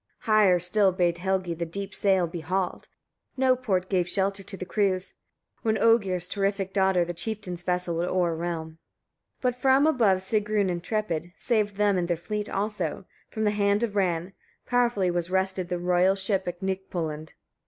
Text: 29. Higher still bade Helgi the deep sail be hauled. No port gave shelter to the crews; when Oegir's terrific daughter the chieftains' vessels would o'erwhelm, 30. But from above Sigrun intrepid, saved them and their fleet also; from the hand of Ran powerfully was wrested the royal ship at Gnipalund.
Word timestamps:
29. 0.23 0.35
Higher 0.43 0.59
still 0.59 0.91
bade 0.91 1.19
Helgi 1.19 1.53
the 1.53 1.63
deep 1.63 1.93
sail 1.93 2.25
be 2.25 2.39
hauled. 2.39 2.87
No 3.37 3.55
port 3.55 3.87
gave 3.87 4.09
shelter 4.09 4.41
to 4.41 4.57
the 4.57 4.65
crews; 4.65 5.13
when 5.61 5.77
Oegir's 5.77 6.27
terrific 6.27 6.73
daughter 6.73 7.05
the 7.05 7.13
chieftains' 7.13 7.61
vessels 7.61 7.97
would 7.97 8.09
o'erwhelm, 8.09 8.77
30. 9.41 9.41
But 9.41 9.53
from 9.53 9.85
above 9.85 10.23
Sigrun 10.23 10.71
intrepid, 10.71 11.33
saved 11.37 11.75
them 11.75 11.99
and 11.99 12.07
their 12.07 12.17
fleet 12.17 12.49
also; 12.49 13.05
from 13.29 13.43
the 13.43 13.51
hand 13.51 13.83
of 13.83 13.95
Ran 13.95 14.33
powerfully 14.65 15.11
was 15.11 15.29
wrested 15.29 15.69
the 15.69 15.77
royal 15.77 16.15
ship 16.15 16.47
at 16.47 16.61
Gnipalund. 16.61 17.33